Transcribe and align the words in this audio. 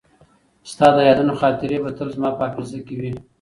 ستا 0.71 0.87
د 0.93 0.97
یادونو 1.09 1.33
خاطرې 1.41 1.77
به 1.83 1.91
تل 1.97 2.07
زما 2.15 2.29
په 2.37 2.41
حافظه 2.45 2.79
کې 2.87 2.95
وي. 2.99 3.11